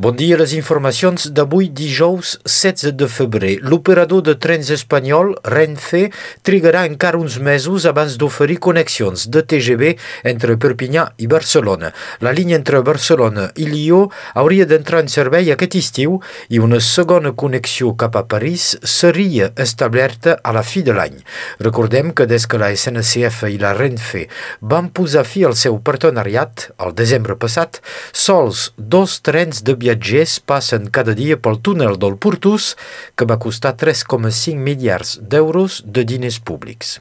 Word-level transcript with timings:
Bon 0.00 0.14
dia, 0.16 0.32
les 0.40 0.54
informacions 0.56 1.26
d'avui 1.36 1.66
dijous 1.76 2.38
16 2.48 2.94
de 2.96 3.04
febrer. 3.04 3.58
L'operador 3.60 4.22
de 4.24 4.32
trens 4.32 4.70
espanyol, 4.72 5.34
Renfe, 5.44 6.06
trigarà 6.40 6.86
encara 6.88 7.18
uns 7.20 7.34
mesos 7.36 7.84
abans 7.84 8.14
d'oferir 8.16 8.56
connexions 8.64 9.26
de 9.28 9.42
TGV 9.44 9.90
entre 10.32 10.56
Perpinyà 10.56 11.02
i 11.20 11.28
Barcelona. 11.28 11.90
La 12.24 12.32
línia 12.32 12.56
entre 12.56 12.80
Barcelona 12.80 13.50
i 13.60 13.66
Lió 13.68 14.06
hauria 14.40 14.64
d'entrar 14.70 15.02
en 15.04 15.12
servei 15.12 15.52
aquest 15.52 15.76
estiu 15.82 16.16
i 16.48 16.62
una 16.64 16.80
segona 16.80 17.34
connexió 17.36 17.92
cap 17.92 18.16
a 18.16 18.24
París 18.24 18.78
seria 18.80 19.50
establerta 19.52 20.38
a 20.40 20.56
la 20.56 20.64
fi 20.64 20.80
de 20.80 20.96
l'any. 20.96 21.20
Recordem 21.60 22.14
que 22.16 22.24
des 22.24 22.48
que 22.48 22.62
la 22.62 22.72
SNCF 22.72 23.50
i 23.52 23.60
la 23.60 23.74
Renfe 23.76 24.24
van 24.64 24.88
posar 24.88 25.28
fi 25.28 25.44
al 25.44 25.60
seu 25.60 25.76
partenariat, 25.84 26.70
el 26.80 26.96
desembre 26.96 27.36
passat, 27.36 27.82
sols 28.16 28.70
dos 28.80 29.20
trens 29.20 29.60
de 29.60 29.76
viatge 29.76 29.89
viatgers 29.90 30.38
passen 30.46 30.86
cada 30.90 31.14
dia 31.14 31.36
pel 31.36 31.58
túnel 31.58 31.96
del 31.98 32.16
Portús, 32.16 32.76
que 33.16 33.26
va 33.26 33.38
costar 33.38 33.74
3,5 33.74 34.54
miliards 34.54 35.18
d'euros 35.20 35.82
de 35.84 36.04
diners 36.04 36.38
públics. 36.38 37.00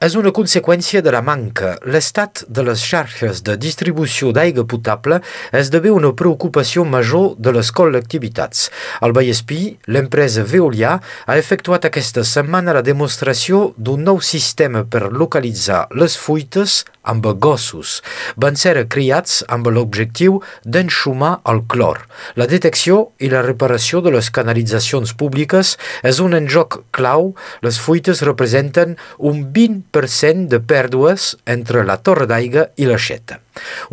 És 0.00 0.16
una 0.16 0.32
conseqüència 0.32 1.02
de 1.02 1.12
la 1.12 1.20
manca. 1.22 1.76
L'estat 1.84 2.44
de 2.48 2.64
les 2.64 2.80
xarxes 2.80 3.42
de 3.44 3.56
distribució 3.56 4.32
d'aigua 4.32 4.64
potable 4.64 5.20
esdevé 5.52 5.92
una 5.92 6.14
preocupació 6.16 6.84
major 6.84 7.36
de 7.36 7.52
les 7.52 7.72
col·lectivitats. 7.72 8.70
Al 9.00 9.12
Vallespí, 9.12 9.76
l'empresa 9.86 10.44
Veolia 10.44 10.96
ha 11.26 11.36
efectuat 11.36 11.84
aquesta 11.84 12.24
setmana 12.24 12.72
la 12.72 12.86
demostració 12.86 13.72
d'un 13.76 14.08
nou 14.08 14.22
sistema 14.24 14.84
per 14.84 15.12
localitzar 15.12 15.86
les 15.92 16.16
fuites 16.16 16.82
amb 17.02 17.26
gossos. 17.42 18.00
Van 18.36 18.56
ser 18.56 18.86
criats 18.88 19.42
amb 19.50 19.68
l'objectiu 19.68 20.40
d'enxumar 20.64 21.40
el 21.50 21.64
clor. 21.68 22.06
La 22.38 22.48
detecció 22.50 23.12
i 23.20 23.30
la 23.32 23.42
reparació 23.44 24.00
de 24.04 24.12
les 24.14 24.30
canalitzacions 24.34 25.14
públiques 25.18 25.76
és 26.06 26.20
un 26.24 26.36
enjoc 26.38 26.82
clau. 26.96 27.32
Les 27.64 27.78
fuites 27.82 28.24
representen 28.26 28.96
un 29.18 29.46
20% 29.54 30.48
de 30.52 30.60
pèrdues 30.60 31.32
entre 31.46 31.86
la 31.86 31.98
torre 32.00 32.28
d'aigua 32.30 32.68
i 32.76 32.88
l'aixeta. 32.88 33.42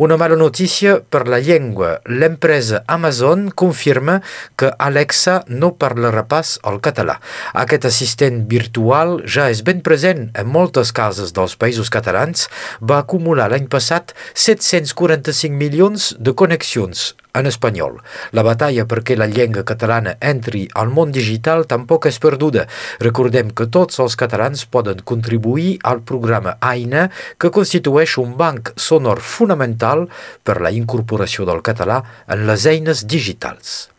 Una 0.00 0.16
mala 0.16 0.36
notícia 0.40 0.96
per 1.00 1.26
la 1.28 1.38
llengua. 1.44 1.98
L'empresa 2.08 2.82
Amazon 2.88 3.50
confirma 3.50 4.20
que 4.56 4.72
Alexa 4.78 5.42
no 5.48 5.74
parlarà 5.76 6.24
pas 6.28 6.56
el 6.64 6.80
català. 6.80 7.18
Aquest 7.52 7.84
assistent 7.90 8.46
virtual 8.48 9.18
ja 9.28 9.50
és 9.52 9.60
ben 9.66 9.84
present 9.84 10.30
en 10.32 10.48
moltes 10.48 10.94
cases 10.96 11.36
dels 11.36 11.58
països 11.60 11.92
catalans. 11.92 12.48
Va 12.80 13.02
acumular 13.04 13.50
l'any 13.52 13.68
passat 13.68 14.14
745 14.34 15.52
milions 15.60 16.14
de 16.18 16.32
connexions 16.32 17.10
en 17.34 17.46
espanyol. 17.50 17.98
La 18.36 18.44
batalla 18.46 18.86
perquè 18.88 19.16
la 19.18 19.28
llengua 19.30 19.64
catalana 19.66 20.16
entri 20.20 20.66
al 20.74 20.90
món 20.94 21.12
digital 21.14 21.66
tampoc 21.70 22.08
és 22.10 22.18
perduda. 22.22 22.66
Recordem 23.02 23.52
que 23.54 23.68
tots 23.68 24.00
els 24.02 24.16
catalans 24.16 24.66
poden 24.66 25.04
contribuir 25.04 25.78
al 25.84 26.02
programa 26.02 26.56
AINA, 26.60 27.08
que 27.38 27.52
constitueix 27.54 28.16
un 28.18 28.36
banc 28.40 28.74
sonor 28.76 29.20
fonamental 29.20 30.08
per 30.44 30.60
la 30.60 30.74
incorporació 30.74 31.46
del 31.48 31.62
català 31.62 32.02
en 32.28 32.46
les 32.50 32.66
eines 32.66 33.06
digitals. 33.06 33.90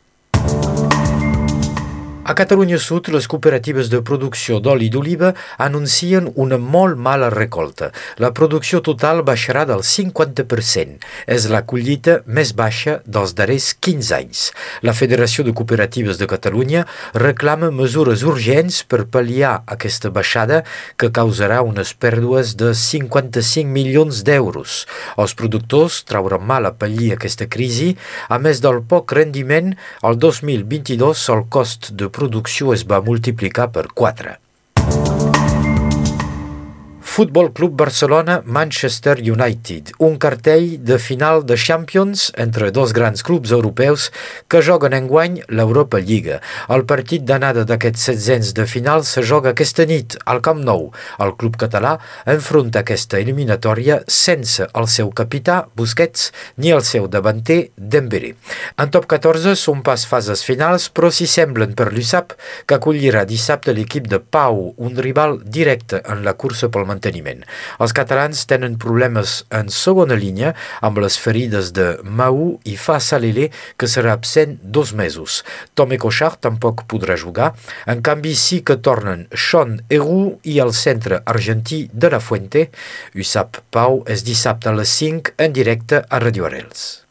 A 2.23 2.35
Catalunya 2.35 2.77
Sud, 2.77 3.07
les 3.09 3.25
cooperatives 3.25 3.87
de 3.89 3.97
producció 4.05 4.59
d'oli 4.61 4.91
d'oliva 4.93 5.31
anuncien 5.57 6.27
una 6.37 6.59
molt 6.61 6.99
mala 7.01 7.31
recolta. 7.33 7.87
La 8.21 8.29
producció 8.29 8.77
total 8.85 9.23
baixarà 9.25 9.63
del 9.65 9.81
50%. 9.81 10.99
És 11.25 11.47
la 11.49 11.63
collita 11.65 12.19
més 12.27 12.51
baixa 12.53 12.99
dels 13.09 13.33
darrers 13.33 13.71
15 13.73 14.13
anys. 14.19 14.43
La 14.85 14.93
Federació 14.93 15.41
de 15.47 15.55
Cooperatives 15.57 16.19
de 16.21 16.27
Catalunya 16.29 16.83
reclama 17.17 17.71
mesures 17.73 18.21
urgents 18.21 18.83
per 18.85 19.07
pal·liar 19.09 19.55
aquesta 19.65 20.13
baixada 20.13 20.61
que 21.01 21.09
causarà 21.09 21.63
unes 21.65 21.95
pèrdues 21.97 22.53
de 22.53 22.75
55 22.77 23.65
milions 23.65 24.21
d'euros. 24.21 24.85
Els 25.17 25.33
productors 25.33 26.03
trauran 26.05 26.45
mal 26.45 26.69
a 26.69 26.75
pallir 26.77 27.15
aquesta 27.15 27.49
crisi. 27.49 27.95
A 28.29 28.37
més 28.37 28.61
del 28.61 28.83
poc 28.85 29.17
rendiment, 29.17 29.73
el 30.05 30.21
2022 30.21 31.27
el 31.33 31.45
cost 31.49 31.89
de 31.97 32.10
producció 32.13 32.75
es 32.75 32.85
va 32.87 33.01
multiplicar 33.05 33.71
per 33.75 33.87
4. 34.03 34.37
Futbol 37.11 37.51
Club 37.51 37.75
Barcelona 37.75 38.41
Manchester 38.45 39.17
United, 39.19 39.89
un 39.99 40.15
cartell 40.15 40.77
de 40.79 40.95
final 40.97 41.41
de 41.43 41.57
Champions 41.57 42.29
entre 42.37 42.71
dos 42.71 42.93
grans 42.93 43.19
clubs 43.21 43.51
europeus 43.51 44.05
que 44.47 44.61
joguen 44.63 44.93
enguany 44.95 45.41
l'Europa 45.49 45.99
Lliga. 45.99 46.37
El 46.71 46.85
partit 46.87 47.25
d'anada 47.27 47.65
d'aquests 47.67 48.05
setzents 48.07 48.53
de 48.55 48.63
final 48.63 49.03
se 49.03 49.25
joga 49.27 49.51
aquesta 49.51 49.83
nit 49.89 50.15
al 50.23 50.39
Camp 50.39 50.61
Nou. 50.63 50.87
El 51.19 51.33
club 51.35 51.57
català 51.59 51.97
enfronta 52.31 52.85
aquesta 52.85 53.19
eliminatòria 53.19 53.99
sense 54.07 54.69
el 54.71 54.87
seu 54.87 55.11
capità 55.11 55.65
Busquets 55.75 56.31
ni 56.63 56.71
el 56.71 56.85
seu 56.87 57.11
davanter 57.11 57.59
Dembélé. 57.75 58.37
En 58.79 58.87
top 58.87 59.09
14 59.11 59.57
són 59.59 59.83
pas 59.83 60.07
fases 60.07 60.45
finals, 60.47 60.87
però 60.87 61.11
s'hi 61.11 61.27
semblen 61.27 61.75
per 61.75 61.91
l'USAP 61.91 62.37
que 62.63 62.79
acollirà 62.79 63.27
dissabte 63.27 63.75
l'equip 63.75 64.07
de 64.07 64.23
Pau, 64.23 64.71
un 64.79 64.95
rival 64.95 65.41
directe 65.43 65.99
en 66.07 66.23
la 66.23 66.37
cursa 66.39 66.71
pel 66.71 66.87
manteniment 66.87 66.99
manteniment. 67.11 67.43
Els 67.79 67.93
catalans 67.93 68.45
tenen 68.47 68.77
problemes 68.79 69.43
en 69.51 69.69
segona 69.69 70.15
línia 70.15 70.53
amb 70.81 70.99
les 71.03 71.17
ferides 71.19 71.71
de 71.73 71.99
Mau 72.03 72.59
i 72.63 72.77
Fa 72.77 72.99
Salele, 72.99 73.51
que 73.77 73.87
serà 73.87 74.13
absent 74.13 74.57
dos 74.63 74.93
mesos. 74.93 75.43
Tome 75.75 75.97
Cochard 75.97 76.39
tampoc 76.41 76.85
podrà 76.87 77.17
jugar. 77.17 77.53
En 77.87 78.01
canvi, 78.01 78.35
sí 78.35 78.61
que 78.61 78.77
tornen 78.77 79.27
Sean 79.35 79.81
Heroux 79.89 80.39
i 80.43 80.59
el 80.59 80.73
centre 80.73 81.21
argentí 81.25 81.89
de 81.93 82.09
la 82.09 82.19
Fuente. 82.19 82.69
USAP 83.15 83.61
Pau 83.71 84.03
és 84.07 84.23
dissabte 84.23 84.69
a 84.69 84.75
les 84.75 84.89
5 84.89 85.37
en 85.37 85.53
directe 85.53 86.03
a 86.07 86.19
Radio 86.19 86.45
Arrels. 86.45 87.10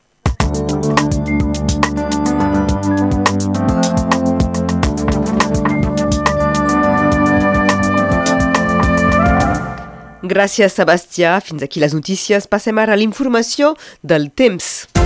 Gràcies, 10.30 10.76
Sebastià. 10.78 11.40
Fins 11.42 11.64
aquí 11.66 11.82
les 11.82 11.96
notícies. 11.96 12.46
Passem 12.46 12.78
ara 12.78 12.94
a 12.94 13.00
l'informació 13.00 13.74
del 14.06 14.30
temps. 14.30 14.99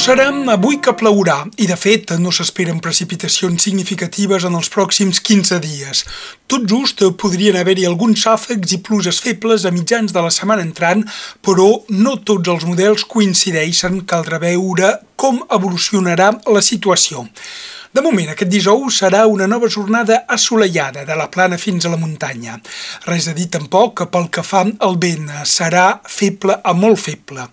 Serà 0.00 0.30
avui 0.48 0.78
que 0.80 0.94
plourà 0.96 1.42
i, 1.60 1.66
de 1.68 1.76
fet, 1.76 2.14
no 2.24 2.30
s'esperen 2.32 2.78
precipitacions 2.80 3.66
significatives 3.66 4.46
en 4.48 4.54
els 4.56 4.70
pròxims 4.72 5.18
15 5.20 5.58
dies. 5.60 6.00
Tot 6.48 6.64
just 6.64 7.02
podrien 7.20 7.58
haver-hi 7.60 7.84
alguns 7.84 8.22
xàfecs 8.22 8.72
i 8.72 8.78
pluges 8.86 9.18
febles 9.20 9.66
a 9.68 9.74
mitjans 9.74 10.14
de 10.16 10.22
la 10.24 10.30
setmana 10.32 10.64
entrant, 10.64 11.04
però 11.44 11.68
no 11.92 12.16
tots 12.24 12.48
els 12.48 12.64
models 12.64 13.04
coincideixen. 13.12 14.00
Caldrà 14.08 14.40
veure 14.40 14.94
com 15.20 15.42
evolucionarà 15.52 16.32
la 16.48 16.64
situació. 16.64 17.26
De 17.90 18.02
moment, 18.06 18.28
aquest 18.30 18.52
dijous 18.52 19.00
serà 19.00 19.24
una 19.26 19.48
nova 19.50 19.66
jornada 19.66 20.20
assolellada 20.30 21.02
de 21.08 21.14
la 21.18 21.24
plana 21.26 21.56
fins 21.58 21.82
a 21.82 21.90
la 21.90 21.96
muntanya. 21.98 22.60
Res 23.08 23.26
a 23.26 23.34
dir 23.34 23.48
tampoc 23.50 23.96
que 23.98 24.06
pel 24.12 24.28
que 24.30 24.44
fa 24.46 24.60
al 24.86 24.94
vent 25.02 25.26
serà 25.42 25.98
feble 26.06 26.54
a 26.62 26.70
molt 26.70 27.00
feble. 27.02 27.48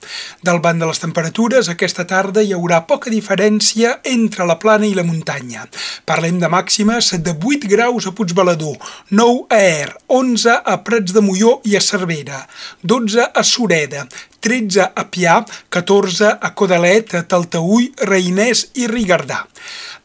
Del 0.45 0.61
banc 0.61 0.77
de 0.77 0.91
les 0.91 1.01
temperatures, 1.01 1.71
aquesta 1.73 2.05
tarda 2.05 2.45
hi 2.45 2.53
haurà 2.53 2.83
poca 2.85 3.09
diferència 3.09 3.95
entre 4.13 4.45
la 4.45 4.59
plana 4.61 4.85
i 4.85 4.93
la 4.93 5.07
muntanya. 5.07 5.65
Parlem 6.05 6.37
de 6.37 6.53
màximes 6.53 7.15
de 7.17 7.33
8 7.33 7.73
graus 7.73 8.05
a 8.05 8.13
Puigbalador, 8.13 8.77
9 9.09 9.47
a 9.49 9.63
Er, 9.65 9.95
11 10.05 10.59
a 10.61 10.77
Prats 10.85 11.17
de 11.17 11.25
Molló 11.25 11.57
i 11.65 11.73
a 11.73 11.81
Cervera, 11.81 12.43
12 12.85 13.31
a 13.33 13.41
Sureda, 13.41 14.05
13 14.47 14.93
a 14.95 15.03
Pià, 15.11 15.41
14 15.69 16.37
a 16.39 16.53
Codalet, 16.55 17.17
a 17.19 17.25
Taltaúll, 17.27 17.91
Reinès 18.07 18.69
i 18.79 18.87
Rigardà. 18.87 19.43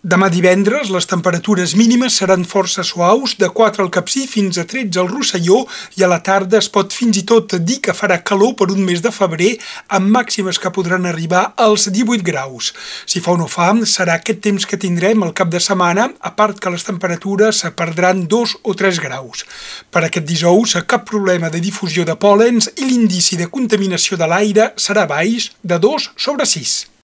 Demà 0.02 0.26
divendres 0.34 0.88
les 0.90 1.04
temperatures 1.06 1.76
mínimes 1.78 2.16
seran 2.18 2.42
força 2.42 2.82
suaus, 2.82 3.36
de 3.38 3.46
4 3.54 3.84
al 3.84 3.90
Capcí 3.94 4.24
fins 4.26 4.56
a 4.58 4.64
13 4.66 4.98
al 4.98 5.06
Rosselló 5.06 5.60
i 5.94 6.02
a 6.02 6.08
la 6.10 6.18
tarda 6.26 6.58
es 6.58 6.66
pot 6.74 6.90
fins 6.90 7.20
i 7.20 7.22
tot 7.22 7.54
dir 7.62 7.76
que 7.84 7.94
farà 7.94 8.16
calor 8.26 8.56
per 8.58 8.66
un 8.74 8.80
mes 8.82 8.98
de 9.04 9.12
febrer 9.14 9.52
amb 9.94 10.10
màximes 10.10 10.58
que 10.58 10.72
podran 10.74 11.06
arribar 11.06 11.44
als 11.54 11.86
18 11.86 12.26
graus. 12.26 12.72
Si 13.06 13.22
fa 13.22 13.36
o 13.36 13.38
no 13.38 13.46
fa, 13.46 13.68
serà 13.86 14.16
aquest 14.18 14.42
temps 14.42 14.66
que 14.66 14.80
tindrem 14.84 15.22
el 15.22 15.36
cap 15.38 15.54
de 15.54 15.62
setmana, 15.62 16.08
a 16.18 16.34
part 16.34 16.58
que 16.58 16.74
les 16.74 16.82
temperatures 16.82 17.62
perdran 17.78 18.26
2 18.26 18.56
o 18.66 18.74
3 18.74 18.98
graus. 19.06 19.46
Per 19.86 20.02
aquest 20.02 20.26
dijous, 20.26 20.74
cap 20.82 21.06
problema 21.06 21.46
de 21.46 21.62
difusió 21.62 22.02
de 22.02 22.18
pòlens 22.18 22.72
i 22.74 22.90
l'indici 22.90 23.38
de 23.38 23.46
contaminació 23.46 24.18
de 24.18 24.26
l'aire 24.32 24.73
serà 24.81 25.05
baix 25.06 25.50
de 25.62 25.79
2 25.79 26.08
sobre 26.17 26.49
6. 26.49 26.91